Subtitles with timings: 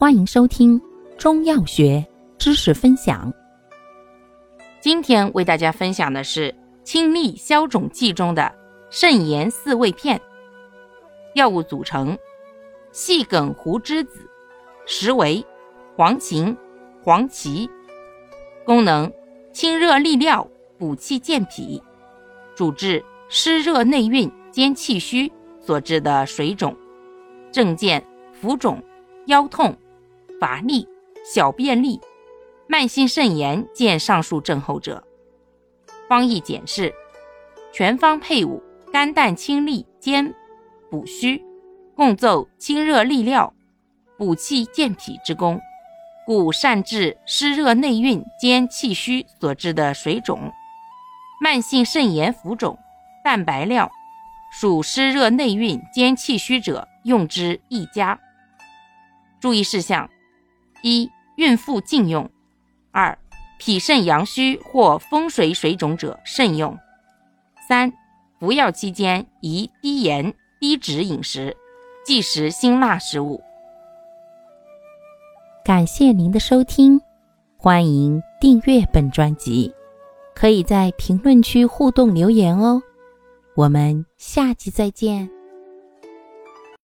[0.00, 0.80] 欢迎收听
[1.18, 2.06] 中药学
[2.38, 3.34] 知识分享。
[4.80, 8.54] 今天为大家分享的是清利消肿剂中的
[8.90, 10.20] 肾炎四味片。
[11.34, 12.16] 药物组成：
[12.92, 14.20] 细梗胡栀子、
[14.86, 15.44] 实为
[15.96, 16.56] 黄芩、
[17.02, 17.68] 黄芪。
[18.64, 19.12] 功能：
[19.52, 21.82] 清热利尿、补气健脾，
[22.54, 26.72] 主治湿热内蕴兼气虚所致的水肿。
[27.50, 28.00] 症见：
[28.40, 28.80] 浮肿、
[29.26, 29.76] 腰痛。
[30.40, 30.86] 乏力、
[31.24, 32.00] 小便利、
[32.68, 35.02] 慢性肾炎见上述症候者。
[36.08, 36.92] 方义简释：
[37.72, 38.62] 全方配伍，
[38.92, 40.34] 肝胆清利兼
[40.90, 41.44] 补虚，
[41.94, 43.52] 共奏清热利尿、
[44.16, 45.60] 补气健脾之功，
[46.24, 50.52] 故善治湿热内蕴兼气虚所致的水肿、
[51.40, 52.78] 慢性肾炎浮肿、
[53.24, 53.90] 蛋白尿，
[54.52, 58.18] 属湿热内蕴兼气虚者用之亦佳。
[59.40, 60.08] 注意事项。
[60.82, 62.26] 一、孕妇禁用；
[62.92, 63.18] 二、
[63.58, 66.76] 脾肾阳虚或风水水肿者慎用；
[67.68, 67.92] 三、
[68.38, 71.56] 服药期间宜低盐、低脂饮食，
[72.04, 73.42] 忌食辛辣食物。
[75.64, 77.00] 感谢您的收听，
[77.56, 79.72] 欢迎订阅本专辑，
[80.34, 82.80] 可以在评论区互动留言哦。
[83.54, 85.37] 我们下期再见。